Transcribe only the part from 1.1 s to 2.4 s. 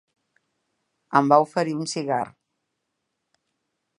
Em va oferir un cigar.